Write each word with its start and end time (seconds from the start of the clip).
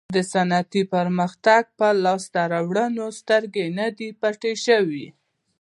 د 0.15 0.17
صنعتي 0.33 0.81
پرمختګ 0.95 1.63
پر 1.79 1.93
لاسته 2.05 2.41
راوړنو 2.53 3.05
سترګې 3.19 3.65
نه 3.77 3.87
دي 3.97 4.09
پټې 4.21 4.53
شوې. 4.65 5.05